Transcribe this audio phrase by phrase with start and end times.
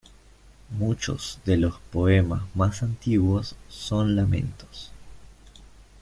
[0.79, 4.89] Muchos de los poemas más antiguos son lamentos.